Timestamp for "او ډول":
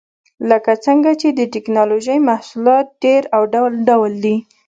3.35-3.73